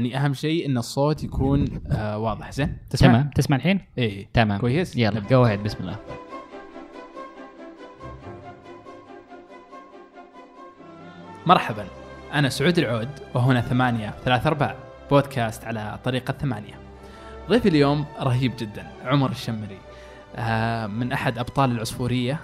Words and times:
يعني 0.00 0.16
أهم 0.24 0.34
شيء 0.34 0.66
إن 0.66 0.78
الصوت 0.78 1.24
يكون 1.24 1.80
آه 1.92 2.18
واضح. 2.18 2.52
زين؟ 2.52 2.76
تسمع؟ 2.90 3.08
تمام. 3.08 3.30
تسمع 3.34 3.56
الحين؟ 3.56 3.80
إيه. 3.98 4.28
تمام. 4.32 4.60
كويس؟ 4.60 4.96
يلا 4.96 5.20
جو 5.20 5.44
اهيد 5.44 5.62
بسم 5.62 5.78
الله. 5.80 5.96
مرحبا. 11.46 11.86
أنا 12.32 12.48
سعود 12.48 12.78
العود 12.78 13.08
وهنا 13.34 13.60
ثمانية 13.60 14.14
ثلاث 14.24 14.46
أرباع 14.46 14.74
بودكاست 15.10 15.64
على 15.64 15.98
طريقة 16.04 16.32
ثمانية. 16.32 16.74
ضيفي 17.48 17.68
اليوم 17.68 18.04
رهيب 18.20 18.52
جدا 18.58 18.86
عمر 19.04 19.30
الشمري. 19.30 19.78
آه، 20.36 20.86
من 20.86 21.12
أحد 21.12 21.38
أبطال 21.38 21.70
العصفورية 21.70 22.40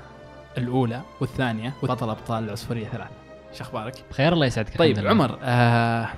الأولى 0.59 1.01
والثانية 1.21 1.73
وبطل 1.83 2.11
أبطال 2.11 2.45
العصفورية 2.45 2.87
ثلاثة. 2.87 3.11
شو 3.53 3.65
أخبارك؟ 3.65 3.95
بخير 4.11 4.33
الله 4.33 4.47
يسعدك 4.47 4.79
طيب. 4.79 5.07
عمر 5.07 5.39
آه 5.43 6.09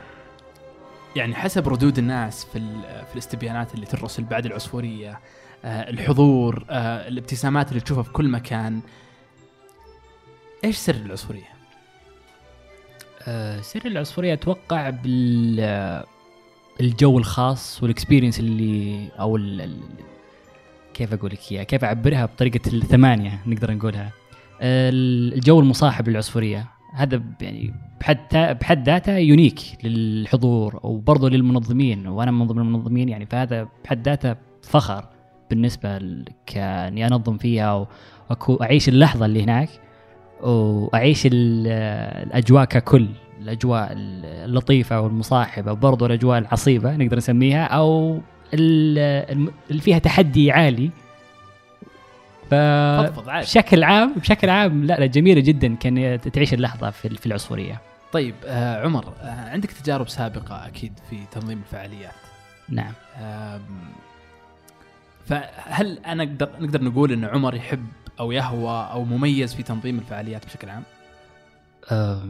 يعني 1.18 1.34
حسب 1.34 1.68
ردود 1.68 1.98
الناس 1.98 2.44
في 2.44 2.58
في 3.06 3.12
الاستبيانات 3.12 3.74
اللي 3.74 3.86
ترسل 3.86 4.24
بعد 4.24 4.46
العصفورية 4.46 5.20
آه 5.64 5.90
الحضور 5.90 6.64
آه 6.70 7.08
الابتسامات 7.08 7.68
اللي 7.68 7.80
تشوفها 7.80 8.02
في 8.02 8.12
كل 8.12 8.28
مكان 8.28 8.80
إيش 10.64 10.76
سر 10.76 10.94
العصفورية؟ 10.94 11.58
آه، 13.28 13.60
سر 13.60 13.86
العصفورية 13.86 14.32
أتوقع 14.32 14.90
بال 14.90 16.04
الجو 16.80 17.18
الخاص 17.18 17.82
والاكسبيرينس 17.82 18.40
اللي 18.40 19.08
أو 19.20 19.36
ال 19.36 19.78
كيف 20.94 21.12
أقول 21.12 21.30
لك 21.30 21.52
اياها؟ 21.52 21.62
كيف 21.62 21.84
أعبرها 21.84 22.26
بطريقة 22.26 22.60
الثمانية 22.72 23.40
نقدر 23.46 23.74
نقولها. 23.74 24.12
الجو 24.60 25.60
المصاحب 25.60 26.08
للعصفورية 26.08 26.77
هذا 26.94 27.22
يعني 27.40 27.74
بحد 28.00 28.18
بحد 28.60 28.86
ذاته 28.86 29.16
يونيك 29.16 29.60
للحضور 29.84 30.80
وبرضه 30.82 31.30
للمنظمين. 31.30 32.06
وأنا 32.06 32.30
من 32.30 32.46
ضمن 32.46 32.60
المنظمين 32.62 33.08
يعني 33.08 33.26
فهذا 33.26 33.68
بحد 33.84 34.08
ذاته 34.08 34.36
فخر 34.62 35.04
بالنسبة 35.50 35.98
ل- 35.98 36.24
كاني 36.46 37.06
أنظم 37.06 37.36
فيها 37.38 37.86
واعيش 38.48 38.88
اللحظة 38.88 39.26
اللي 39.26 39.42
هناك 39.44 39.68
واعيش 40.42 41.26
ال- 41.26 41.66
الأجواء 42.26 42.64
ككل 42.64 43.06
الأجواء 43.42 43.88
اللطيفة 43.94 45.00
والمصاحبة 45.00 45.72
وبرضه 45.72 46.06
الأجواء 46.06 46.38
العصيبة 46.38 46.96
نقدر 46.96 47.16
نسميها 47.16 47.64
أو 47.64 48.20
اللي 48.54 49.80
فيها 49.80 49.98
تحدي 49.98 50.52
عالي 50.52 50.90
بشكل 52.50 53.84
عام 53.84 54.14
بشكل 54.16 54.50
عام 54.50 54.84
لا 54.84 54.94
لا 55.00 55.06
جميلة 55.06 55.40
جدا 55.40 55.74
كان 55.74 56.20
تعيش 56.32 56.54
اللحظة 56.54 56.90
في 56.90 57.08
في 57.08 57.26
العصفوريه 57.26 57.80
طيب 58.12 58.34
آه 58.46 58.84
عمر 58.84 59.04
آه 59.22 59.50
عندك 59.50 59.70
تجارب 59.72 60.08
سابقة 60.08 60.66
أكيد 60.66 60.92
في 61.10 61.16
تنظيم 61.32 61.58
الفعاليات. 61.58 62.12
نعم. 62.68 62.92
فهل 65.26 65.98
أنا 65.98 66.24
نقدر 66.24 66.48
نقدر 66.60 66.84
نقول 66.84 67.12
إن 67.12 67.24
عمر 67.24 67.54
يحب 67.54 67.86
أو 68.20 68.32
يهوى 68.32 68.88
أو 68.92 69.04
مميز 69.04 69.54
في 69.54 69.62
تنظيم 69.62 69.98
الفعاليات 69.98 70.46
بشكل 70.46 70.68
عام؟ 70.68 70.82
آه 71.90 72.22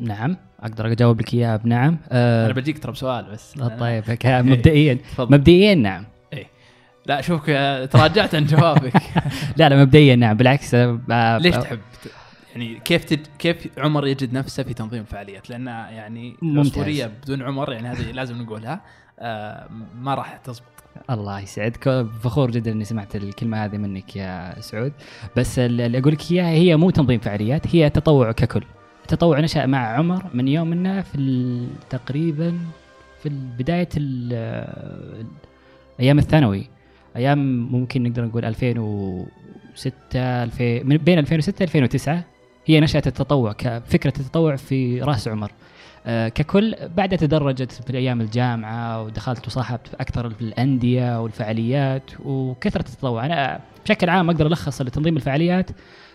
نعم. 0.00 0.36
أقدر 0.60 0.92
أجاوب 0.92 1.20
لك 1.20 1.34
إياها 1.34 1.56
بنعم. 1.56 1.98
آه 2.10 2.46
أنا 2.46 2.54
بجيك 2.54 2.78
ترى 2.78 2.92
بسؤال 2.92 3.24
بس. 3.32 3.58
آه، 3.58 3.68
طيب 3.68 4.04
مبدئيا. 4.46 4.98
مبدئيا 5.18 5.74
نعم. 5.74 6.04
لا 7.08 7.20
شوفك 7.20 7.50
آه، 7.50 7.84
تراجعت 7.84 8.34
عن 8.34 8.44
جوابك. 8.44 8.92
لا 9.56 9.68
لا 9.68 9.82
مبدئيا 9.82 10.16
نعم 10.16 10.36
بالعكس 10.36 10.74
ليش 10.74 11.56
تحب؟ 11.56 11.78
يعني 12.52 12.80
كيف 12.84 13.04
تج... 13.04 13.20
كيف 13.38 13.78
عمر 13.78 14.06
يجد 14.06 14.32
نفسه 14.32 14.62
في 14.62 14.74
تنظيم 14.74 15.00
الفعاليات؟ 15.00 15.50
لأن 15.50 15.66
يعني. 15.66 16.36
الأسطورية 16.42 17.06
بدون 17.06 17.42
عمر 17.42 17.72
يعني 17.72 17.88
هذه 17.88 18.10
لازم 18.10 18.42
نقولها 18.42 18.80
آه 19.18 19.68
ما 19.94 20.14
راح 20.14 20.36
تزبط. 20.36 20.66
الله 21.10 21.40
يسعدك. 21.40 22.06
فخور 22.22 22.50
جدا 22.50 22.72
إني 22.72 22.84
سمعت 22.84 23.16
الكلمة 23.16 23.64
هذه 23.64 23.76
منك 23.76 24.16
يا 24.16 24.60
سعود. 24.60 24.92
بس 25.36 25.58
اللي 25.58 25.98
أقول 25.98 26.12
لك 26.12 26.32
اياها 26.32 26.48
هي 26.48 26.76
مو 26.76 26.90
تنظيم 26.90 27.20
فعاليات 27.20 27.76
هي 27.76 27.90
تطوع 27.90 28.32
ككل. 28.32 28.64
التطوع 29.02 29.40
نشأ 29.40 29.66
مع 29.66 29.78
عمر 29.78 30.24
من 30.34 30.48
يوم 30.48 30.72
إنه 30.72 31.02
في 31.02 31.66
تقريبا 31.90 32.58
في 33.22 33.28
بداية 33.28 33.88
أيام 36.00 36.18
الثانوي. 36.18 36.75
أيام 37.16 37.68
ممكن 37.72 38.02
نقدر 38.02 38.24
نقول 38.24 38.44
2006 38.44 39.92
2000 40.14 40.82
من 40.84 40.96
بين 40.96 41.18
2006 41.18 41.62
2009 41.62 42.24
هي 42.66 42.80
نشأت 42.80 43.06
التطوع 43.06 43.52
كفكرة 43.52 44.12
التطوع 44.20 44.56
في 44.56 45.00
رأس 45.00 45.28
عمر. 45.28 45.52
آه، 46.06 46.28
ككل 46.28 46.74
بعدها 46.96 47.18
تدرجت 47.18 47.72
في 47.72 47.96
أيام 47.96 48.20
الجامعة 48.20 49.02
ودخلت 49.02 49.46
وصاحبت 49.46 49.94
أكثر 49.94 50.30
في 50.30 50.40
الأندية 50.40 51.22
والفعاليات 51.22 52.10
وكثرة 52.24 52.80
التطوع. 52.80 53.26
أنا 53.26 53.60
بشكل 53.84 54.08
عام 54.08 54.30
أقدر 54.30 54.46
ألخص 54.46 54.82
لتنظيم 54.82 55.16
الفعاليات 55.16 55.70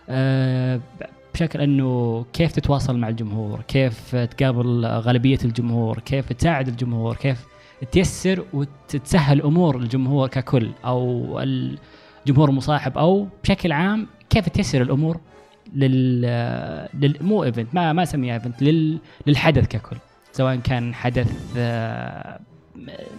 آه، 0.08 0.80
بشكل 1.34 1.60
أنه 1.60 2.24
كيف 2.32 2.52
تتواصل 2.52 2.98
مع 2.98 3.08
الجمهور، 3.08 3.60
كيف 3.68 4.16
تقابل 4.16 4.86
غالبية 4.86 5.38
الجمهور، 5.44 5.98
كيف 5.98 6.32
تساعد 6.32 6.68
الجمهور، 6.68 7.16
كيف 7.16 7.46
تيسر 7.90 8.44
وتسهل 8.52 9.42
امور 9.42 9.76
الجمهور 9.76 10.28
ككل 10.28 10.70
أو 10.84 11.40
الجمهور 11.40 12.48
المصاحب 12.48 12.98
أو 12.98 13.28
بشكل 13.44 13.72
عام 13.72 14.06
كيف 14.30 14.48
تيسر 14.48 14.82
الأمور 14.82 15.20
لل, 15.74 16.20
لل... 16.94 17.16
مو 17.20 17.44
event 17.44 17.74
ما 17.74 17.92
ما 17.92 18.02
اسميها 18.02 18.34
event 18.34 18.62
لل... 18.62 18.98
للحدث 19.26 19.66
ككل. 19.66 19.96
سواء 20.32 20.56
كان 20.56 20.94
حدث 20.94 21.56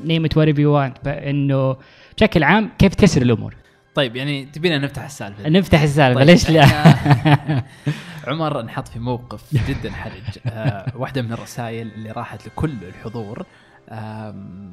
name 0.05 0.25
it 0.25 0.37
what 0.37 0.59
you 0.59 0.71
want 0.71 1.07
إنه 1.07 1.77
بشكل 2.17 2.43
عام 2.43 2.69
كيف 2.79 2.95
تيسر 2.95 3.21
الأمور. 3.21 3.55
طيب 3.95 4.15
يعني 4.15 4.45
تبينا 4.45 4.77
نفتح 4.77 5.03
السالفة. 5.03 5.49
نفتح 5.49 5.81
السالفة 5.81 6.19
طيب، 6.19 6.29
ليش 6.29 6.49
لا؟ 6.49 6.65
عمر 8.27 8.59
انحط 8.59 8.87
في 8.87 8.99
موقف 8.99 9.43
جدا 9.53 9.91
حرج. 9.91 10.39
آه 10.45 10.91
واحدة 10.95 11.21
من 11.21 11.33
الرسائل 11.33 11.87
اللي 11.95 12.11
راحت 12.11 12.47
لكل 12.47 12.73
الحضور. 12.87 13.45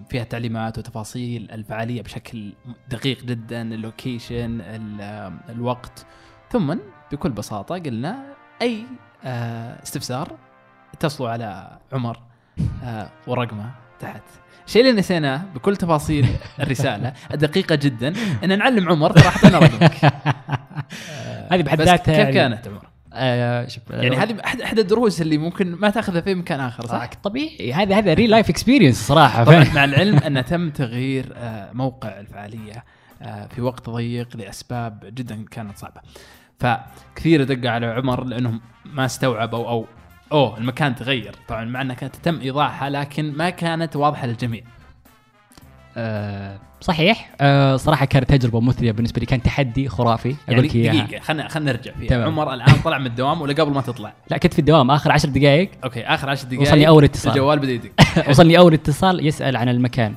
فيها 0.09 0.25
تعليمات 0.31 0.79
وتفاصيل 0.79 1.51
الفعالية 1.51 2.03
بشكل 2.03 2.53
دقيق 2.91 3.25
جدا 3.25 3.63
اللوكيشن 3.63 4.61
الوقت. 5.49 6.07
ثم 6.51 6.77
بكل 7.13 7.31
بساطة 7.31 7.75
قلنا 7.79 8.25
أي 8.63 8.85
آه 9.25 9.83
استفسار 9.83 10.37
اتصلوا 10.95 11.31
على 11.31 11.79
عمر 11.93 12.19
آه 12.85 13.11
ورقمه 13.27 13.71
تحت. 14.01 14.23
الشيء 14.67 14.83
اللي 14.83 14.93
نسيناه 14.93 15.43
بكل 15.55 15.77
تفاصيل 15.77 16.27
الرسالة 16.61 17.13
الدقيقة 17.35 17.75
جدا 17.75 18.13
إن 18.45 18.59
نعلم 18.59 18.89
عمر 18.89 19.11
ترى 19.13 19.27
اعطينا 19.27 19.59
رقمك 19.59 20.13
هذه 21.53 21.63
بحد 21.63 21.81
ذاتها 21.81 22.25
كيف 22.25 22.35
كانت 22.35 22.69
عمر؟ 22.69 22.80
آه 23.13 23.69
يعني 23.91 24.17
هذه 24.17 24.37
احد 24.45 24.61
أحد 24.61 24.79
الدروس 24.79 25.23
اللي 25.23 25.39
ممكن 25.39 25.75
ما 25.75 25.91
تأخذها 25.91 26.21
في 26.21 26.35
مكان 26.35 26.61
آخر 26.61 26.87
صح؟ 26.87 26.89
صح 26.89 27.11
طبيعي 27.23 27.73
هذا 27.73 27.99
هذا 27.99 28.15
real 28.15 28.31
life 28.31 28.51
experience 28.51 29.07
صراحة 29.07 29.45
طبعا؟ 29.45 29.65
مع 29.75 29.85
العلم 29.85 30.17
أن 30.17 30.45
تم 30.45 30.71
تغيير 30.71 31.33
آه، 31.37 31.73
موقع 31.73 32.21
الفعالية 32.21 32.85
آه، 33.23 33.47
في 33.47 33.61
وقت 33.61 33.91
ضيق 33.91 34.37
لأسباب 34.37 35.01
جدا 35.15 35.45
كانت 35.51 35.79
صعبة. 35.79 36.01
فكثير 36.59 37.45
دق 37.45 37.71
على 37.71 37.87
عمر 37.87 38.25
لأنهم 38.25 38.61
ما 38.85 39.05
استوعبوا 39.05 39.69
أو 39.69 39.87
أوه 40.33 40.59
المكان 40.59 40.95
تغير 40.95 41.35
طبعا 41.49 41.65
مع 41.65 41.81
أنها 41.81 41.95
كانت 41.95 42.17
تم 42.17 42.41
إيضاحها 42.41 42.91
لكن 42.91 43.33
ما 43.37 43.51
كانت 43.51 43.97
واضحة 43.97 44.27
للجميع. 44.27 44.63
آه 45.97 46.70
صحيح. 46.81 47.31
آه 47.41 47.77
صراحة 47.77 48.05
كانت 48.07 48.31
تجربة 48.35 48.61
مثرية 48.61 48.93
بالنسبة 48.93 49.21
لي 49.21 49.27
كان 49.27 49.43
تحدي 49.43 49.89
خرافي. 49.89 50.29
أقول 50.29 50.37
يعني 50.49 50.69
لك 50.69 50.75
إياها. 50.75 51.05
دقيقه 51.07 51.21
خلينا 51.23 51.49
خلينا 51.49 51.73
نرجع. 51.73 51.93
فيها 51.93 52.09
تمام. 52.09 52.27
عمر 52.27 52.55
الآن 52.55 52.75
طلع 52.85 52.99
من 52.99 53.07
الدوام 53.07 53.41
ولا 53.41 53.53
قبل 53.55 53.73
ما 53.75 53.81
تطلع؟ 53.81 54.13
لا 54.31 54.39
كنت 54.39 54.53
في 54.53 54.59
الدوام. 54.59 54.91
آخر 54.91 55.13
عشر 55.13 55.29
دقائق 55.29 55.71
أوكي 55.85 56.03
آخر 56.03 56.31
10 56.31 56.49
دقائق 56.49 56.63
وصلني 56.63 56.89
أول 56.89 57.05
اتصال. 57.05 57.33
الجوال 57.33 57.59
بدأ 57.59 57.73
يدق. 57.73 57.91
وصلني 58.31 58.59
أول 58.59 58.75
اتصال 58.75 59.27
يسأل 59.27 59.57
عن 59.57 59.69
المكان. 59.69 60.15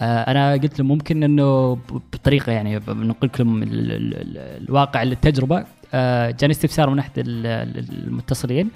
آه 0.00 0.30
أنا 0.30 0.52
قلت 0.52 0.78
له 0.78 0.84
ممكن 0.84 1.22
إنه 1.22 1.74
بطريقة 2.12 2.52
يعني 2.52 2.78
بنقول 2.78 3.16
لكم 3.22 3.62
ال- 3.62 3.72
ال- 3.92 4.14
ال- 4.14 4.64
الواقع 4.68 5.02
للتجربة. 5.02 5.64
آه 5.94 6.30
جاني 6.30 6.52
استفسار 6.52 6.90
من 6.90 6.98
أحد 6.98 7.10
ال- 7.18 7.46
ال- 7.46 8.06
المتصلين. 8.06 8.70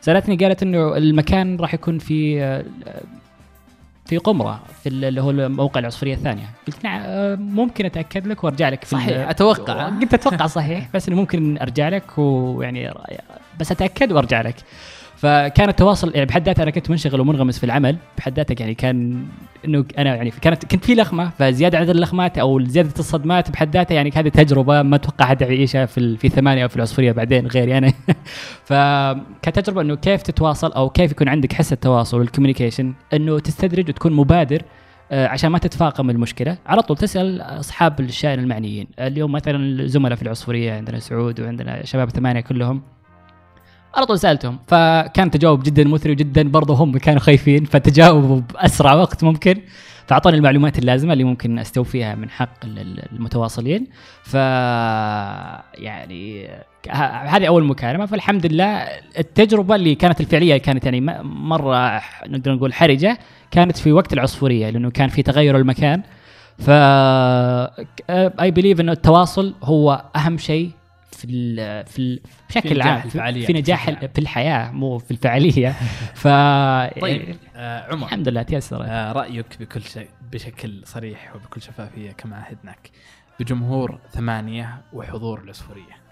سألتني 0.00 0.36
قالت 0.36 0.62
إنه 0.62 0.96
المكان 0.96 1.56
راح 1.56 1.74
يكون 1.74 1.98
في 1.98 2.42
آه، 2.42 2.64
في 4.06 4.16
قمرة 4.18 4.60
في 4.82 4.88
ال- 4.88 5.04
اللي 5.04 5.20
هو 5.22 5.32
موقع 5.48 5.80
العصفوريه 5.80 6.14
الثانية. 6.14 6.50
قلت 6.66 6.84
نعم 6.84 7.00
آه، 7.04 7.34
ممكن 7.34 7.84
أتأكد 7.84 8.26
لك 8.26 8.44
وأرجع 8.44 8.68
لك 8.68 8.84
في 8.84 8.90
صحيح 8.90 9.28
أتوقع. 9.28 9.88
قلت 9.88 10.14
أتوقع 10.14 10.46
صحيح 10.46 10.88
بس 10.94 11.08
إنه 11.08 11.16
ممكن 11.16 11.58
أرجع 11.58 11.88
لك 11.88 12.18
ويعني 12.18 12.94
بس 13.60 13.72
أتأكد 13.72 14.12
وأرجع 14.12 14.40
لك. 14.40 14.54
فكان 15.22 15.68
التواصل 15.68 16.14
يعني 16.14 16.26
بحد 16.26 16.46
ذاته 16.46 16.62
أنا 16.62 16.70
كنت 16.70 16.90
منشغل 16.90 17.20
ومنغمس 17.20 17.58
في 17.58 17.64
العمل 17.64 17.96
بحد 18.18 18.36
ذاتك 18.36 18.60
يعني 18.60 18.74
كان 18.74 19.26
إنه 19.64 19.84
أنا 19.98 20.16
يعني 20.16 20.30
كانت 20.30 20.64
كنت 20.64 20.84
في 20.84 20.94
لخمة 20.94 21.30
فزيادة 21.38 21.78
عدد 21.78 21.90
اللخمات 21.90 22.38
أو 22.38 22.64
زيادة 22.64 22.92
الصدمات 22.98 23.50
بحد 23.50 23.76
ذاتها 23.76 23.94
يعني 23.94 24.10
هذه 24.14 24.28
تجربة 24.28 24.82
ما 24.82 24.96
أتوقع 24.96 25.26
حد 25.26 25.42
يعيشها 25.42 25.86
في 25.86 26.16
في 26.16 26.26
الثمانيه 26.26 26.62
أو 26.62 26.68
في 26.68 26.76
العصفورية 26.76 27.12
بعدين 27.12 27.46
غيري 27.46 27.78
أنا. 27.78 27.92
فكتجربة 28.68 29.80
إنه 29.80 29.94
كيف 29.94 30.22
تتواصل 30.22 30.72
أو 30.72 30.90
كيف 30.90 31.10
يكون 31.10 31.28
عندك 31.28 31.52
حس 31.52 31.72
التواصل 31.72 32.18
والكوميونيكيشن 32.18 32.94
إنه 33.12 33.38
تستدرج 33.38 33.88
وتكون 33.88 34.12
مبادر 34.12 34.62
آه، 35.12 35.28
عشان 35.28 35.50
ما 35.50 35.58
تتفاقم 35.58 36.10
المشكلة. 36.10 36.58
على 36.66 36.82
طول 36.82 36.96
تسأل 36.96 37.40
أصحاب 37.40 38.00
الشأن 38.00 38.38
المعنيين. 38.38 38.86
اليوم 38.98 39.32
مثلا 39.32 39.56
الزملاء 39.56 40.16
في 40.16 40.22
العصفورية 40.22 40.72
عندنا 40.72 40.98
سعود 40.98 41.40
وعندنا 41.40 41.84
شباب 41.84 42.08
الثمانيه 42.08 42.40
كلهم. 42.40 42.82
على 43.94 44.06
طول 44.06 44.18
سألتهم. 44.18 44.58
فكان 44.66 45.30
تجاوب 45.30 45.62
جدا 45.62 45.84
مثري 45.84 46.14
جدا 46.14 46.48
برضه 46.48 46.74
هم 46.74 46.98
كانوا 46.98 47.20
خايفين 47.20 47.64
فتجاوبوا 47.64 48.40
بأسرع 48.40 48.94
وقت 48.94 49.24
ممكن. 49.24 49.60
فأعطوني 50.06 50.36
المعلومات 50.36 50.78
اللازمة 50.78 51.12
اللي 51.12 51.24
ممكن 51.24 51.58
استوفيها 51.58 52.14
من 52.14 52.30
حق 52.30 52.64
ال- 52.64 52.78
ال- 52.78 53.04
المتواصلين. 53.12 53.86
ف 54.22 54.34
يعني 55.74 56.48
هذه 57.24 57.46
أول 57.48 57.64
مكالمة. 57.64 58.06
فالحمد 58.06 58.46
لله 58.46 58.66
التجربة 59.18 59.74
اللي 59.74 59.94
كانت 59.94 60.20
الفعلية 60.20 60.56
كانت 60.56 60.84
يعني 60.84 61.00
مرة 61.22 62.00
نقدر 62.26 62.52
نقول 62.54 62.74
حرجة 62.74 63.18
كانت 63.50 63.76
في 63.76 63.92
وقت 63.92 64.12
العصفورية 64.12 64.70
لأنه 64.70 64.90
كان 64.90 65.08
في 65.08 65.22
تغير 65.22 65.56
المكان. 65.56 66.02
ف 66.58 66.70
اي 68.40 68.50
بليف 68.50 68.80
إنه 68.80 68.92
التواصل 68.92 69.54
هو 69.62 70.04
أهم 70.16 70.38
شيء 70.38 70.70
في 71.22 71.30
ال 71.30 71.86
في 71.86 71.98
ال 71.98 72.20
بشكل 72.48 72.82
عام 72.82 73.00
في, 73.00 73.04
الفعاليات 73.06 73.46
في 73.46 73.52
نجاح 73.52 73.88
عام. 73.88 73.96
في 73.96 74.18
الحياة 74.18 74.70
مو 74.70 74.98
في 74.98 75.10
الفعالية. 75.10 75.68
ف 76.22 76.28
طيب 77.00 77.36
آه 77.56 77.92
عمر. 77.92 78.06
الحمد 78.06 78.28
لله 78.28 78.42
تيسر. 78.42 78.84
آه 78.84 79.12
رأيك 79.12 79.46
بكل 79.60 79.82
شيء 79.82 80.08
بشكل 80.32 80.82
صريح 80.84 81.36
وبكل 81.36 81.62
شفافية 81.62 82.10
كما 82.12 82.36
عهدناك 82.36 82.90
بجمهور 83.40 83.98
ثمانية 84.12 84.82
وحضور 84.92 85.40
العصفورية؟ 85.40 86.02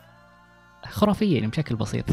خرافيين 0.86 1.48
بشكل 1.50 1.76
بسيط. 1.76 2.04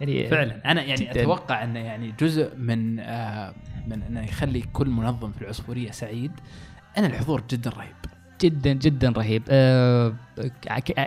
يعني 0.00 0.28
فعلا. 0.28 0.70
أنا 0.70 0.82
يعني 0.82 1.04
جداً. 1.04 1.20
أتوقع 1.20 1.64
أنه 1.64 1.80
يعني 1.80 2.14
جزء 2.20 2.56
من 2.56 3.00
آه 3.00 3.54
من 3.86 4.02
أنه 4.02 4.24
يخلي 4.24 4.60
كل 4.72 4.88
منظم 4.88 5.32
في 5.32 5.42
العصفورية 5.42 5.90
سعيد. 5.90 6.32
ان 6.98 7.04
الحضور 7.04 7.42
جدا 7.50 7.70
رهيب. 7.70 7.94
جدا 8.44 8.72
جدا 8.72 9.10
رهيب. 9.10 9.42
أه 9.50 10.12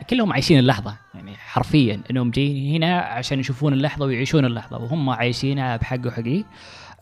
كلهم 0.10 0.34
عايشين 0.34 0.60
اللحظة 0.60 0.98
يعني 1.16 1.36
حرفيا 1.36 2.00
إنهم 2.12 2.32
جايين 2.32 2.84
هنا 2.84 3.00
عشان 3.00 3.40
يشوفون 3.40 3.74
اللحظة 3.74 4.06
ويعيشون 4.06 4.46
اللحظة 4.46 4.78
وهم 4.78 5.10
عايشينها 5.10 5.78
بحق 5.78 6.08
وحقيقي 6.08 6.44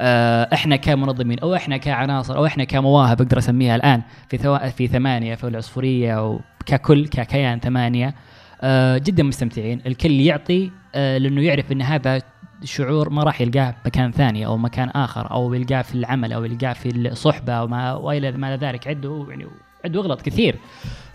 أه 0.02 0.50
إحنا 0.54 0.76
كمنظمين 0.76 1.40
أو 1.40 1.56
إحنا 1.56 1.78
كعناصر 1.78 2.38
أو 2.38 2.46
إحنا 2.46 2.64
كمواهب 2.64 3.22
أقدر 3.22 3.38
أسميها 3.38 3.76
الآن 3.76 4.02
في 4.30 4.38
ثوا... 4.38 4.70
في 4.70 4.88
ثمانية 4.88 5.36
في 5.36 5.48
العصفورية 5.48 6.32
وككل 6.32 7.08
ككيان 7.08 7.60
ثمانية. 7.60 8.16
أه 8.62 8.98
جدا 8.98 9.24
مستمتعين. 9.24 9.82
الكل 9.86 10.12
يعطي 10.12 10.72
أه 10.96 11.18
لأنه 11.18 11.42
يعرف 11.42 11.72
إن 11.72 11.82
هذا 11.82 12.22
شعور 12.64 13.10
ما 13.10 13.24
راح 13.24 13.42
يلقاه 13.42 13.76
بمكان 13.86 14.12
ثاني 14.12 14.46
أو 14.46 14.58
مكان 14.58 14.90
آخر 14.90 15.32
أو 15.32 15.54
يلقاه 15.54 15.82
في 15.82 15.96
العمل 15.96 16.34
أو 16.34 16.46
يلقاه 16.46 16.74
في 16.74 16.90
الصحبة 16.90 17.54
أو 17.54 17.68
ما 17.68 17.94
وإلى 17.94 18.32
ما 18.32 18.58
ذلك 18.58 18.88
عنده 18.88 19.28
يعني 19.30 19.46
عنده 19.86 20.00
اغلط 20.00 20.22
كثير. 20.22 20.56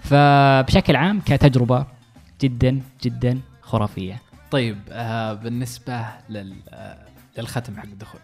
فبشكل 0.03 0.97
عام 0.97 1.21
كتجربة 1.21 1.87
جدا 2.41 2.81
جدا 3.03 3.41
خرافية. 3.63 4.23
طيب 4.51 4.79
آه 4.91 5.33
بالنسبة 5.33 6.07
لل 6.29 6.55
آه 6.69 6.99
للختم 7.39 7.77
حق 7.77 7.85
الدخول. 7.85 8.21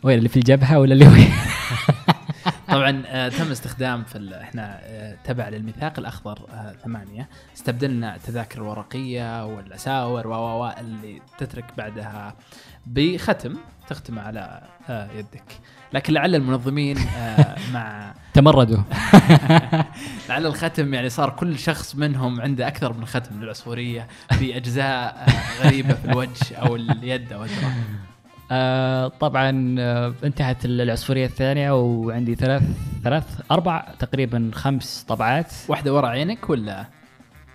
وين 0.05 0.19
اللي 0.19 0.29
في 0.29 0.37
الجبهة 0.37 0.79
ولا 0.79 0.93
اللي 0.93 1.07
وين؟ 1.09 1.29
طبعا 2.69 3.03
آه 3.07 3.29
تم 3.29 3.51
استخدام 3.51 4.05
في 4.05 4.17
ال- 4.19 4.35
إحنا 4.35 4.79
آه 4.83 5.17
تبع 5.25 5.49
للميثاق 5.49 5.99
الأخضر 5.99 6.39
آه 6.53 6.75
ثمانية. 6.85 7.29
استبدلنا 7.57 8.15
التذاكر 8.17 8.63
الورقيه 8.63 9.47
والأساور 9.47 10.27
و 10.27 10.67
اللي 10.81 11.21
تترك 11.39 11.65
بعدها 11.79 12.35
بختم 12.87 13.55
تختم 13.89 14.19
على 14.19 14.61
آه 14.89 15.09
يدك. 15.13 15.43
لكن 15.93 16.13
لعل 16.13 16.35
المنظمين 16.35 16.99
آه 16.99 17.57
مع 17.75 18.15
تمردوا. 18.35 18.79
لعل 20.29 20.47
الختم 20.47 20.95
يعني 20.95 21.09
صار 21.09 21.31
كل 21.31 21.59
شخص 21.59 21.97
منهم 21.97 22.41
عنده 22.41 22.69
أكثر 22.69 22.93
من 22.93 23.05
ختم 23.07 23.43
للعصفورية 23.43 24.07
في 24.39 24.57
اجزاء 24.57 25.25
آه 25.29 25.65
غريبة 25.67 25.95
في 25.95 26.05
الوجه 26.05 26.57
أو 26.57 26.77
اليد 26.77 27.33
أو 27.33 27.45
الذراع 27.45 27.73
آه 28.51 29.09
طبعا 29.09 29.77
آه 29.79 30.15
انتهت 30.25 30.65
العصفورية 30.65 31.27
الثانية 31.27 31.71
وعندي 31.83 32.35
ثلاث 32.35 32.63
ثلاث 33.05 33.41
أربع 33.51 33.87
تقريبا 33.99 34.51
خمس 34.55 35.05
طبعات. 35.09 35.53
واحدة 35.69 35.95
ورا 35.95 36.09
عينك 36.09 36.51
ولا؟ 36.51 36.87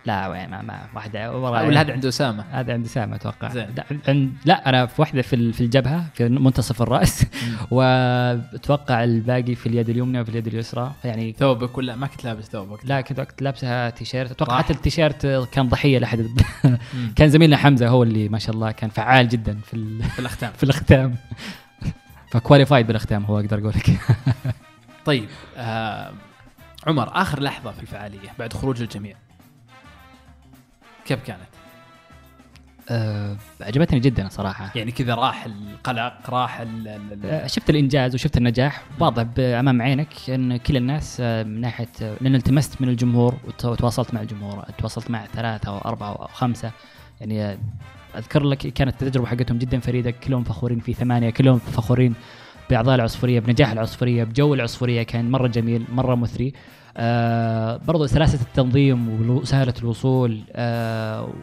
لا 0.10 0.28
وين؟ 0.28 0.50
ما, 0.50 0.62
ما 0.62 0.80
واحدة. 0.96 1.38
ورا 1.40 1.62
ولا 1.62 1.82
هذا 1.82 1.94
عنده 1.94 2.10
أسامة؟ 2.10 2.46
هذا 2.52 2.74
عند 2.74 2.86
سامة 2.88 3.16
أتوقع. 3.16 3.50
زين. 3.50 3.68
لا, 3.78 3.86
عند 4.08 4.34
لا 4.46 4.70
أنا 4.70 4.86
في 4.86 5.02
واحدة 5.02 5.22
في 5.22 5.54
في 5.54 5.62
الجبهة 5.62 6.06
في 6.14 6.30
منتصف 6.30 6.82
الرأس. 6.82 7.26
وأتوقع 7.72 9.04
الباقي 9.04 9.56
في 9.56 9.66
اليد 9.70 9.90
اليمنى 9.90 10.22
وفي 10.22 10.30
اليد 10.30 10.48
اليسرى. 10.48 10.92
يعني 11.04 11.36
ثوبك 11.40 11.78
ولا 11.78 11.96
ما 11.96 12.08
كنت 12.08 12.24
لابس 12.26 12.46
ثوبك. 12.46 12.80
لا 12.86 13.02
كنت 13.02 13.20
وقت 13.20 13.42
لابسها 13.42 13.90
تيشيرت. 13.90 14.32
أتوقع. 14.32 14.58
حتى 14.58 14.74
التيشيرت 14.74 15.26
كان 15.52 15.68
ضحية 15.70 16.00
لاحد 16.00 16.20
مم. 16.64 16.78
كان 17.16 17.30
زميلنا 17.30 17.58
حمزة 17.58 17.88
هو 17.88 18.04
اللي 18.04 18.30
ما 18.30 18.40
شاء 18.40 18.56
الله 18.56 18.72
كان 18.72 18.90
فعال 18.90 19.30
جدا 19.30 19.60
في 19.66 19.74
ال- 19.74 20.04
في 20.04 20.20
الأختام. 20.20 20.52
في 20.58 20.64
الأختام. 20.64 21.16
فكواليفايد 22.32 22.88
بالأختام 22.88 23.24
هو 23.26 23.40
أقدر 23.40 23.60
أقول 23.60 23.70
لك 23.76 24.00
طيب 25.06 25.26
آه 25.58 26.12
عمر 26.88 27.10
آخر 27.22 27.40
لحظة 27.42 27.72
في 27.72 27.80
الفعالية 27.82 28.30
بعد 28.40 28.54
خروج 28.54 28.82
الجميع. 28.82 29.16
كيف 31.10 31.24
كانت؟ 31.24 31.40
أه 32.90 33.36
عجبتني 33.62 34.00
جدا 34.00 34.28
صراحة. 34.30 34.72
يعني 34.76 34.92
كذا 34.92 35.16
راح 35.16 35.46
القلق 35.46 36.14
راح 36.30 36.60
ال 36.60 36.88
ال- 36.88 37.52
شفت 37.52 37.70
الإنجاز 37.70 38.16
وشفت 38.16 38.38
النجاح. 38.38 38.82
واضح 39.00 39.26
أمام 39.40 39.82
عينك 39.82 40.30
إن 40.30 40.58
كل 40.58 40.78
الناس 40.78 41.18
آه، 41.22 41.44
من 41.44 41.62
ناحية 41.62 41.88
لأن 42.22 42.36
التمست 42.36 42.82
من 42.82 42.90
الجمهور 42.90 43.36
وت- 43.48 43.66
وتواصلت 43.66 44.14
مع 44.14 44.22
الجمهور 44.22 44.64
تواصلت 44.78 45.12
مع 45.12 45.26
ثلاثة 45.26 45.70
أو 45.70 45.78
أربعة 45.78 46.10
أو 46.12 46.28
خمسة. 46.28 46.72
يعني 47.22 47.58
أذكر 48.18 48.44
لك 48.44 48.58
كانت 48.58 49.04
التجربة 49.04 49.28
حقتهم 49.28 49.58
جدا 49.58 49.80
فريدة. 49.80 50.12
كلهم 50.12 50.44
فخورين 50.44 50.80
في 50.80 50.94
ثمانية 50.94 51.30
كلهم 51.30 51.60
فخورين 51.60 52.16
بأعضاء 52.70 52.96
العصفوريه 52.96 53.40
بنجاح 53.40 53.72
العصفوريه 53.72 54.24
بجو 54.24 54.54
العصفوريه 54.54 55.04
كان 55.04 55.32
مرة 55.32 55.48
جميل 55.48 55.86
مرة 55.92 56.16
مثري. 56.16 56.54
آه 56.98 57.78
برضو 57.78 58.06
سلاسة 58.06 58.42
التنظيم 58.42 59.30
وسهله 59.30 59.74
الوصول 59.80 60.42
آه 60.52 61.34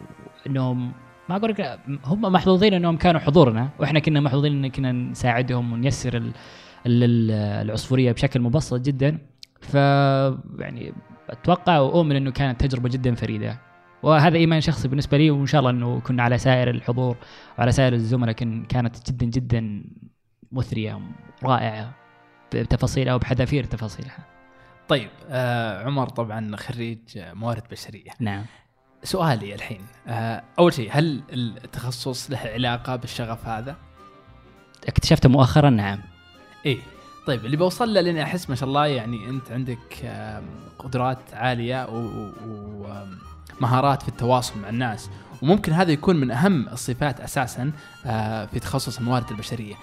إنهم 0.47 0.91
ما 1.29 1.35
أقول 1.35 1.49
لك 1.51 1.79
هم 2.05 2.21
محظوظين 2.21 2.73
إنهم 2.73 2.97
كانوا 2.97 3.19
حضورنا 3.21 3.69
وإحنا 3.79 3.99
كنا 3.99 4.19
محظوظين 4.19 4.65
إن 4.65 4.71
كنا 4.71 4.91
نساعدهم 4.91 5.73
ونيسر 5.73 6.17
ال- 6.17 6.31
ال- 6.85 7.03
ال- 7.03 7.31
العصفوريه 7.65 8.11
بشكل 8.11 8.39
مبسط 8.41 8.81
جدا. 8.81 9.17
ف 9.61 9.73
يعني 10.59 10.93
أتوقع 11.29 11.79
وأؤمن 11.79 12.15
إنه 12.15 12.31
كانت 12.31 12.65
تجربة 12.65 12.89
جدا 12.89 13.15
فريدة. 13.15 13.59
وهذا 14.03 14.37
إيمان 14.37 14.61
شخصي 14.61 14.87
بالنسبة 14.87 15.17
لي 15.17 15.31
وإن 15.31 15.45
شاء 15.45 15.59
الله 15.59 15.71
إنه 15.71 15.99
كنا 15.99 16.23
على 16.23 16.37
سائر 16.37 16.69
الحضور 16.69 17.17
وعلى 17.57 17.71
سائر 17.71 17.93
الزملاء 17.93 18.33
كانت 18.69 19.09
جدا 19.11 19.25
جدا 19.25 19.83
مثرية 20.51 21.01
رائعة. 21.43 21.93
بتفاصيلها 22.53 23.13
وبحذافير 23.13 23.63
تفاصيلها. 23.63 24.25
طيب 24.87 25.09
آه 25.29 25.85
عمر 25.85 26.09
طبعا 26.09 26.55
خريج 26.55 26.99
موارد 27.15 27.63
بشرية. 27.71 28.11
نعم. 28.19 28.45
سؤالي 29.03 29.55
الحين 29.55 29.81
آه 30.07 30.43
أول 30.59 30.73
شيء 30.73 30.89
هل 30.93 31.23
التخصص 31.33 32.31
له 32.31 32.37
علاقة 32.37 32.95
بالشغف 32.95 33.47
هذا؟ 33.47 33.75
اكتشفت 34.87 35.27
مؤخرا 35.27 35.69
نعم. 35.69 35.99
إيه. 36.65 36.79
طيب 37.27 37.45
اللي 37.45 37.57
بوصل 37.57 37.93
له 37.93 38.01
لأني 38.01 38.23
أحس 38.23 38.49
ما 38.49 38.55
شاء 38.55 38.69
الله 38.69 38.85
يعني 38.85 39.29
أنت 39.29 39.51
عندك 39.51 40.13
قدرات 40.79 41.33
عالية 41.33 41.87
ومهارات 43.59 44.01
في 44.01 44.07
التواصل 44.07 44.59
مع 44.59 44.69
الناس. 44.69 45.09
وممكن 45.41 45.71
هذا 45.71 45.91
يكون 45.91 46.15
من 46.15 46.31
أهم 46.31 46.69
الصفات 46.69 47.19
أساسا 47.19 47.71
آه، 48.05 48.45
في 48.45 48.59
تخصص 48.59 48.97
الموارد 48.97 49.31
البشرية. 49.31 49.75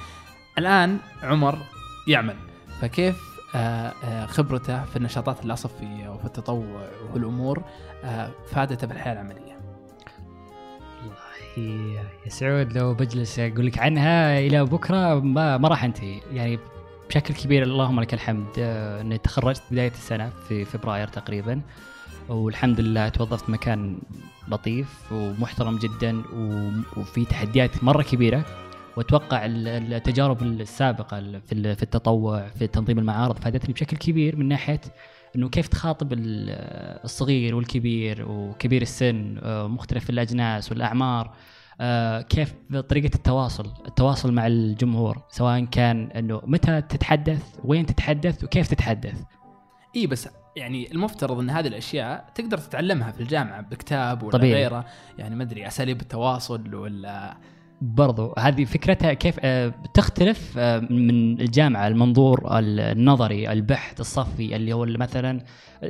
الآن 0.59 0.99
عمر 1.23 1.59
يعمل. 2.07 2.37
فكيف 2.81 3.35
آه، 3.55 3.93
آه، 4.05 4.27
خبرته 4.27 4.85
في 4.85 4.97
النشاطات 4.97 5.45
العصفيه 5.45 6.09
وفي 6.09 6.25
التطوع 6.25 6.89
والامور 7.13 7.63
آه، 8.05 8.31
فادته 8.51 8.87
بالحياة 8.87 9.13
العملية. 9.13 9.59
والله 11.57 12.05
يا 12.25 12.29
سعود 12.29 12.79
لو 12.79 12.95
بجلس 12.95 13.39
أقول 13.39 13.67
لك 13.67 13.79
عنها 13.79 14.39
إلى 14.39 14.65
بكرة 14.65 15.21
ما, 15.21 15.59
ما 15.59 15.69
راح 15.69 15.85
أنتهي. 15.85 16.21
يعني 16.33 16.59
بشكل 17.09 17.35
كبير 17.35 17.63
اللهم 17.63 18.01
لك 18.01 18.15
الحمد. 18.15 18.47
أني 18.59 19.19
تخرجت 19.19 19.63
بداية 19.71 19.91
السنة 19.91 20.31
في 20.49 20.65
فبراير 20.65 21.09
تقريبا 21.09 21.61
والحمد 22.29 22.81
لله 22.81 23.09
توظفت 23.09 23.51
مكان 23.51 23.99
لطيف 24.49 25.13
ومحترم 25.13 25.79
جدا 25.79 26.23
وفي 26.97 27.25
تحديات 27.25 27.85
مرة 27.85 28.03
كبيرة. 28.03 28.45
واتوقع 28.97 29.45
ال- 29.47 29.69
التجارب 29.95 30.43
السابقة 30.43 31.19
ال- 31.19 31.41
في 31.41 31.53
ال- 31.53 31.77
في 31.77 31.83
التطوع 31.83 32.49
في 32.49 32.67
تنظيم 32.67 32.99
المعارض 32.99 33.39
فادتني 33.39 33.75
بشكل 33.75 33.97
كبير 33.97 34.37
من 34.37 34.49
ناحية 34.49 34.81
إنه 35.37 35.49
كيف 35.49 35.69
تخاطب 35.69 36.13
ال- 36.13 36.21
الصغير 37.05 37.55
والكبير 37.55 38.25
وكبير 38.29 38.83
السن 38.83 39.39
آه، 39.43 39.67
مختلف 39.69 40.11
الأجناس 40.11 40.71
والأعمار 40.73 41.35
آه، 41.81 42.21
كيف 42.21 42.55
طريقة 42.89 43.15
التواصل 43.15 43.73
التواصل 43.89 44.33
مع 44.33 44.47
الجمهور 44.47 45.23
سواء 45.29 45.65
كان 45.65 46.11
إنه 46.11 46.41
متى 46.47 46.81
تتحدث 46.83 47.59
وين 47.65 47.87
تتحدث 47.87 48.45
وكيف 48.45 48.69
تتحدث 48.69 49.23
إي 49.97 50.07
بس 50.07 50.29
يعني 50.57 50.93
المفترض 50.93 51.39
إن 51.39 51.51
هذه 51.51 51.67
الأشياء 51.67 52.31
تقدر 52.35 52.59
تتعلمها 52.59 53.11
في 53.13 53.21
الجامعة 53.21 53.61
بكتاب 53.61 54.23
ولا 54.23 54.33
طبيعي. 54.33 54.55
غيره 54.55 54.85
يعني 55.19 55.35
ما 55.37 55.43
أدري 55.43 55.67
أساليب 55.67 56.01
التواصل 56.01 56.75
ولا 56.75 57.37
برضو 57.85 58.35
هذه 58.39 58.65
فكرتها 58.65 59.13
كيف 59.13 59.37
آه، 59.41 59.75
تختلف 59.95 60.55
آه، 60.59 60.79
من 60.79 61.41
الجامعة 61.41 61.87
المنظور 61.89 62.41
النظري 62.51 63.53
البحث 63.53 64.01
الصفي 64.01 64.57
اللي 64.57 64.73
هو 64.73 64.85
اللي 64.85 64.99
مثلا 64.99 65.41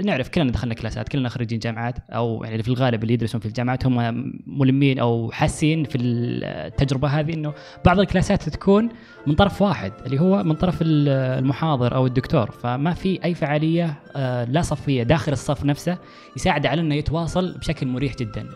نعرف 0.04 0.28
كلنا 0.28 0.52
دخلنا 0.52 0.74
كلاسات 0.74 1.08
كلنا 1.08 1.28
خريجين 1.28 1.58
جامعات 1.58 1.94
أو 2.10 2.44
يعني 2.44 2.62
في 2.62 2.68
الغالب 2.68 3.02
اللي 3.02 3.14
يدرسون 3.14 3.40
في 3.40 3.46
الجامعات 3.46 3.86
هم 3.86 4.32
ملمين 4.46 4.98
أو 4.98 5.30
حاسين 5.32 5.84
في 5.84 5.98
التجربة 5.98 7.08
هذه 7.08 7.34
إنه 7.34 7.52
بعض 7.84 8.00
الكلاسات 8.00 8.48
تكون 8.48 8.88
من 9.26 9.34
طرف 9.34 9.62
واحد 9.62 9.92
اللي 10.06 10.20
هو 10.20 10.42
من 10.42 10.54
طرف 10.54 10.82
ال- 10.82 11.08
المحاضر 11.44 11.94
أو 11.94 12.06
الدكتور. 12.06 12.50
فما 12.50 12.94
في 12.94 13.24
أي 13.24 13.34
فعالية 13.34 13.94
آه، 14.16 14.44
لا 14.44 14.62
صفية 14.62 15.02
داخل 15.02 15.32
الصف 15.32 15.64
نفسه 15.64 15.98
يساعد 16.36 16.66
على 16.66 16.80
إنه 16.80 16.94
يتواصل 16.94 17.58
بشكل 17.58 17.86
مريح 17.86 18.14
جدا 18.16 18.46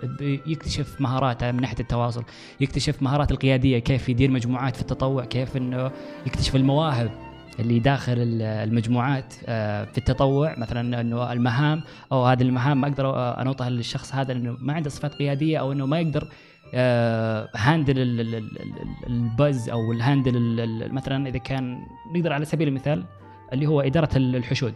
يكتشف 0.47 1.01
مهاراته 1.01 1.53
من 1.53 1.61
ناحية 1.61 1.81
التواصل 1.81 2.25
يكتشف 2.61 3.03
مهارات 3.03 3.28
القيادية 3.31 3.79
كيف 3.79 4.09
يدير 4.09 4.31
مجموعات 4.31 4.77
في 4.77 4.83
التطوع 4.83 5.25
كيف 5.25 5.57
إنه 5.57 5.91
يكتشف 6.27 6.57
المواهب 6.57 7.11
اللي 7.61 7.79
داخل 7.79 8.13
ال- 8.13 8.43
المجموعات 8.43 9.35
آه، 9.47 9.85
في 9.85 9.99
التطوع. 9.99 10.55
مثلا 10.59 11.01
إنه 11.01 11.33
المهام 11.33 11.83
أو 12.13 12.25
هذه 12.25 12.43
المهام 12.43 12.81
ما 12.81 12.89
أقدر 12.89 13.07
آه، 13.07 13.43
أنوطها 13.43 13.71
للشخص 13.71 14.15
هذا 14.15 14.33
لأنه 14.35 14.57
ما 14.61 14.73
عنده 14.73 14.91
صفات 14.91 15.15
قيادية 15.15 15.59
أو 15.59 15.73
إنه 15.73 15.87
ما 15.87 16.01
يقدر 16.01 16.29
آه، 16.75 17.49
handle 17.57 17.99
ال- 17.99 18.51
ال 19.07 19.19
buzz 19.19 19.69
أو 19.71 19.93
ال 19.93 19.99
handle 19.99 20.37
ال- 20.37 20.61
ال- 20.61 20.95
مثلا 20.95 21.29
إذا 21.29 21.39
كان 21.39 21.79
نقدر 22.15 22.33
على 22.33 22.45
سبيل 22.45 22.69
المثال 22.69 23.05
اللي 23.53 23.67
هو 23.67 23.81
إدارة 23.81 24.09
ال- 24.17 24.37
الحشود. 24.37 24.75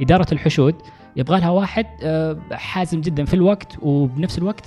إدارة 0.00 0.26
الحشود 0.32 0.74
يبغى 1.16 1.40
لها 1.40 1.50
واحد 1.50 1.86
آه، 2.02 2.38
حازم 2.52 3.00
جدا 3.00 3.24
في 3.24 3.34
الوقت 3.34 3.76
وبنفس 3.82 4.38
الوقت 4.38 4.66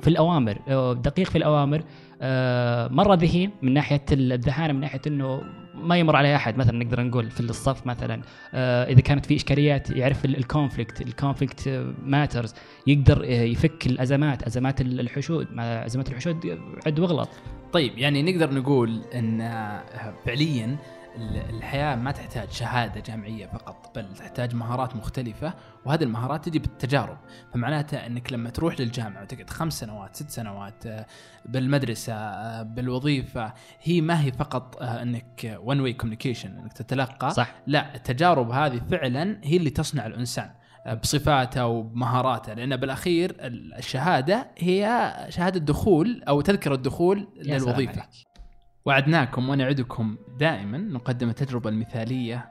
في 0.00 0.08
الأوامر 0.08 0.58
آه، 0.68 0.92
دقيق 0.92 1.30
في 1.30 1.38
الأوامر. 1.38 1.82
آه، 2.24 2.88
مره 2.88 3.14
ذهين 3.14 3.50
من 3.62 3.74
ناحية 3.74 4.04
الذهانة 4.12 4.72
من 4.72 4.80
ناحية 4.80 5.00
إنه 5.06 5.40
ما 5.74 5.96
يمر 5.96 6.16
عليه 6.16 6.36
أحد 6.36 6.58
مثلا 6.58 6.84
نقدر 6.84 7.02
نقول 7.02 7.30
في 7.30 7.40
الصف 7.40 7.86
مثلا 7.86 8.22
إذا 8.88 9.00
كانت 9.00 9.26
في 9.26 9.36
إشكاليات 9.36 9.90
يعرف 9.90 10.24
ال 10.24 10.32
conflict 10.32 11.00
ال 11.00 11.09
conflict 11.09 11.84
matters 12.04 12.54
يقدر 12.86 13.24
يفك 13.24 13.86
الأزمات 13.86 14.42
أزمات 14.42 14.80
الحشود 14.80 15.46
أزمات 15.58 16.08
الحشود 16.08 16.58
عد 16.86 16.98
واغلط 17.00 17.28
طيب 17.72 17.98
يعني 17.98 18.22
نقدر 18.22 18.54
نقول 18.54 19.02
إن 19.14 19.50
فعليا 20.26 20.76
ال- 21.16 21.56
الحياة 21.56 21.94
ما 21.96 22.10
تحتاج 22.10 22.50
شهادة 22.50 23.00
جامعية 23.00 23.46
فقط 23.46 23.98
بل 23.98 24.14
تحتاج 24.14 24.54
مهارات 24.54 24.96
مختلفة 24.96 25.54
وهذه 25.84 26.02
المهارات 26.04 26.44
تجي 26.44 26.58
بالتجارب. 26.58 27.18
فمعناته 27.54 28.06
إنك 28.06 28.32
لما 28.32 28.50
تروح 28.50 28.80
للجامعة 28.80 29.22
وتقعد 29.22 29.50
خمس 29.50 29.80
سنوات 29.80 30.16
ست 30.16 30.30
سنوات 30.30 30.86
آه، 30.86 31.06
بالمدرسة 31.44 32.12
آه، 32.14 32.62
بالوظيفة 32.62 33.52
هي 33.82 34.00
ما 34.00 34.20
هي 34.24 34.32
فقط 34.32 34.82
آه، 34.82 35.02
إنك 35.02 35.58
one 35.62 35.80
way 35.80 35.92
communication 35.92 36.58
إنك 36.58 36.72
تتلقى. 36.72 37.30
صح. 37.30 37.54
لا 37.66 37.94
التجارب 37.94 38.50
هذه 38.50 38.80
فعلا 38.90 39.40
هي 39.44 39.56
اللي 39.56 39.70
تصنع 39.70 40.06
الإنسان 40.06 40.50
آه، 40.86 40.94
بصفاته 40.94 41.66
وبمهاراته. 41.66 42.54
لأن 42.54 42.76
بالأخير 42.76 43.30
ال- 43.40 43.74
الشهادة 43.74 44.50
هي 44.58 45.12
شهادة 45.28 45.60
دخول 45.60 46.22
أو 46.28 46.40
تذكرة 46.40 46.76
دخول 46.76 47.28
يا 47.36 47.42
سلام 47.42 47.56
للوظيفة. 47.62 47.92
عليك. 48.00 48.31
وعدناكم 48.84 49.48
ونعدكم 49.48 50.16
دائما 50.38 50.78
نقدم 50.78 51.28
التجربة 51.28 51.70
المثالية 51.70 52.48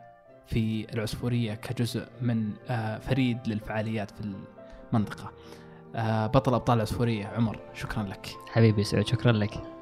في 0.48 0.94
العصفورية 0.94 1.54
كجزء 1.54 2.08
من 2.22 2.52
آه، 2.70 3.00
فريد 3.00 3.38
للفعاليات 3.48 4.12
في 4.12 4.34
المنطقة. 4.94 5.32
آه، 5.96 6.28
بطل 6.28 6.54
أبطال 6.54 6.78
العصفورية 6.78 7.26
عمر 7.26 7.60
شكرا 7.74 8.04
لك. 8.04 8.28
حبيبي 8.52 8.84
سعود 8.84 9.08
شكرا 9.08 9.32
لك. 9.32 9.81